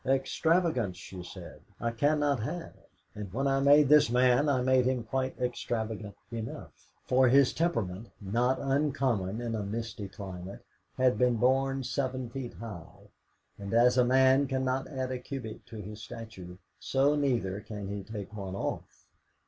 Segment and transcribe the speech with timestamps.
[0.03, 2.73] Extravagance, she said, I cannot have,
[3.13, 6.71] and when I made this man I made him quite extravagant enough.
[7.05, 10.65] For his temperament (not uncommon in a misty climate)
[10.97, 13.09] had been born seven feet high;
[13.59, 18.01] and as a man cannot add a cubit to his stature, so neither can he
[18.01, 19.05] take one off.